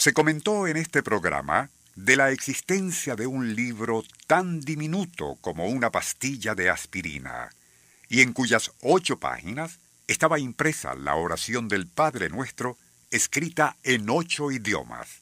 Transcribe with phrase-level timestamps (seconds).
[0.00, 5.90] se comentó en este programa de la existencia de un libro tan diminuto como una
[5.90, 7.50] pastilla de aspirina,
[8.08, 12.78] y en cuyas ocho páginas estaba impresa la oración del Padre Nuestro,
[13.10, 15.20] escrita en ocho idiomas.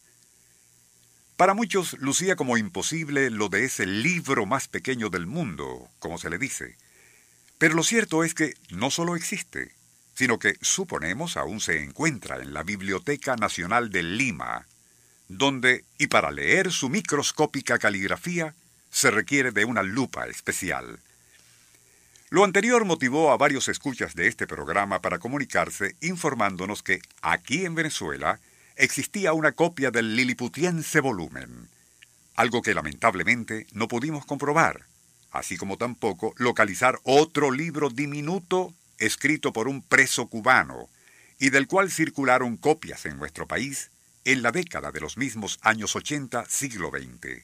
[1.36, 6.30] Para muchos lucía como imposible lo de ese libro más pequeño del mundo, como se
[6.30, 6.76] le dice.
[7.58, 9.74] Pero lo cierto es que no solo existe,
[10.18, 14.66] sino que suponemos aún se encuentra en la Biblioteca Nacional de Lima,
[15.28, 18.54] donde, y para leer su microscópica caligrafía,
[18.90, 20.98] se requiere de una lupa especial.
[22.30, 27.74] Lo anterior motivó a varios escuchas de este programa para comunicarse informándonos que aquí en
[27.74, 28.40] Venezuela
[28.76, 31.68] existía una copia del liliputiense volumen,
[32.36, 34.84] algo que lamentablemente no pudimos comprobar,
[35.30, 40.88] así como tampoco localizar otro libro diminuto escrito por un preso cubano,
[41.38, 43.90] y del cual circularon copias en nuestro país
[44.24, 47.42] en la década de los mismos años 80, siglo XX.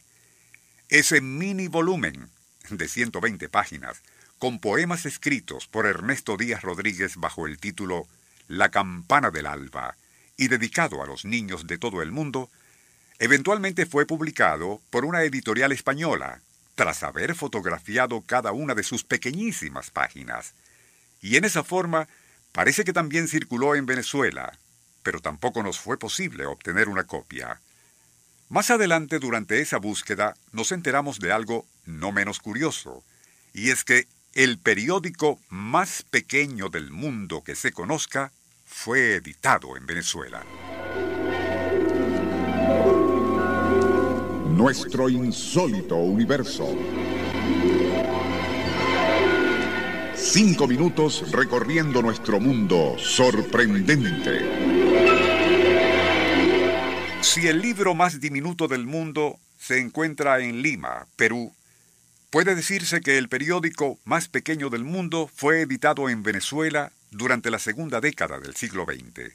[0.89, 2.31] Ese mini volumen
[2.71, 4.03] de 120 páginas,
[4.39, 8.07] con poemas escritos por Ernesto Díaz Rodríguez bajo el título
[8.49, 9.97] La campana del alba,
[10.37, 12.51] y dedicado a los niños de todo el mundo,
[13.19, 16.41] eventualmente fue publicado por una editorial española,
[16.75, 20.55] tras haber fotografiado cada una de sus pequeñísimas páginas,
[21.21, 22.09] y en esa forma
[22.53, 24.59] parece que también circuló en Venezuela,
[25.05, 27.61] pero tampoco nos fue posible obtener una copia.
[28.49, 33.05] Más adelante, durante esa búsqueda, nos enteramos de algo no menos curioso,
[33.53, 38.33] y es que el periódico más pequeño del mundo que se conozca
[38.65, 40.45] fue editado en Venezuela.
[44.49, 46.77] Nuestro insólito universo.
[50.17, 54.84] Cinco minutos recorriendo nuestro mundo sorprendente.
[57.35, 61.53] Si el libro más diminuto del mundo se encuentra en Lima, Perú,
[62.31, 67.59] puede decirse que el periódico más pequeño del mundo fue editado en Venezuela durante la
[67.59, 69.33] segunda década del siglo XX.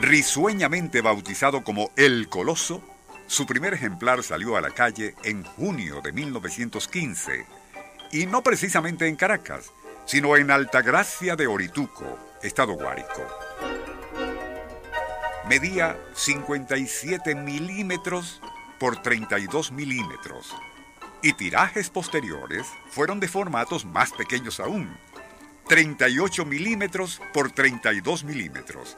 [0.00, 2.82] Risueñamente bautizado como El Coloso,
[3.26, 7.44] su primer ejemplar salió a la calle en junio de 1915,
[8.12, 9.70] y no precisamente en Caracas,
[10.10, 13.24] sino en Altagracia de Orituco, Estado Guárico.
[15.48, 18.42] Medía 57 milímetros
[18.80, 20.52] por 32 milímetros,
[21.22, 24.98] y tirajes posteriores fueron de formatos más pequeños aún,
[25.68, 28.96] 38 milímetros por 32 milímetros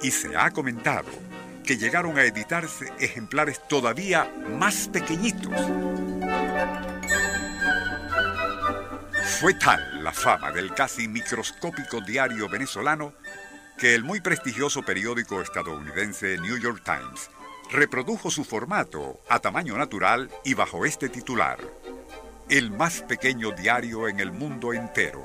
[0.00, 1.10] y se ha comentado
[1.64, 5.60] que llegaron a editarse ejemplares todavía más pequeñitos.
[9.40, 13.12] Fue tal la fama del casi microscópico diario venezolano
[13.76, 17.28] que el muy prestigioso periódico estadounidense New York Times
[17.70, 21.58] reprodujo su formato a tamaño natural y bajo este titular,
[22.48, 25.22] el más pequeño diario en el mundo entero.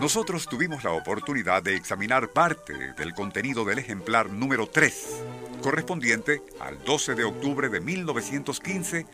[0.00, 5.22] Nosotros tuvimos la oportunidad de examinar parte del contenido del ejemplar número 3,
[5.62, 9.06] correspondiente al 12 de octubre de 1915,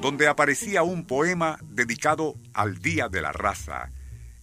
[0.00, 3.90] donde aparecía un poema dedicado al Día de la Raza,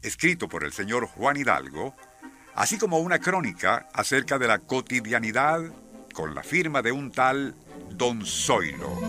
[0.02, 1.96] escrito por el señor Juan Hidalgo,
[2.56, 5.62] así como una crónica acerca de la cotidianidad
[6.14, 7.56] con la firma de un tal
[7.92, 9.00] Don Zoilo.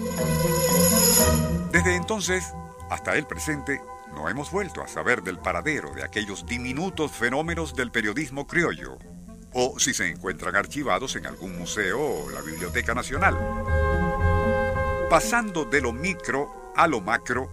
[1.72, 2.52] Desde entonces
[2.92, 3.80] hasta el presente,
[4.14, 8.98] no hemos vuelto a saber del paradero de aquellos diminutos fenómenos del periodismo criollo,
[9.54, 13.34] o si se encuentran archivados en algún museo o la Biblioteca Nacional.
[15.12, 17.50] Pasando de lo micro a lo macro,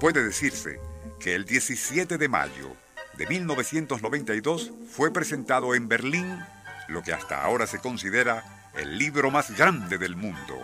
[0.00, 0.80] puede decirse
[1.20, 2.74] que el 17 de mayo
[3.18, 6.42] de 1992 fue presentado en Berlín
[6.88, 10.58] lo que hasta ahora se considera el libro más grande del mundo.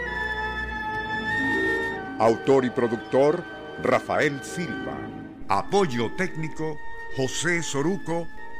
[2.19, 3.45] Autor y productor
[3.83, 4.97] Rafael Silva.
[5.49, 6.79] Apoyo técnico
[7.15, 8.27] José Soruco